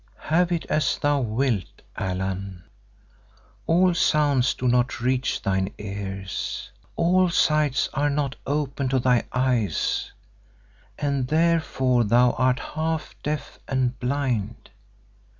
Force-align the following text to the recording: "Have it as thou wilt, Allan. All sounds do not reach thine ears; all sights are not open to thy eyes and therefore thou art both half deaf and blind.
"Have 0.17 0.51
it 0.51 0.65
as 0.65 0.97
thou 0.97 1.19
wilt, 1.19 1.83
Allan. 1.95 2.63
All 3.67 3.93
sounds 3.93 4.55
do 4.55 4.67
not 4.67 4.99
reach 4.99 5.43
thine 5.43 5.71
ears; 5.77 6.71
all 6.95 7.29
sights 7.29 7.87
are 7.93 8.09
not 8.09 8.35
open 8.47 8.89
to 8.89 8.97
thy 8.97 9.25
eyes 9.31 10.11
and 10.97 11.27
therefore 11.27 12.03
thou 12.03 12.31
art 12.31 12.57
both 12.57 12.69
half 12.73 13.15
deaf 13.21 13.59
and 13.67 13.99
blind. 13.99 14.71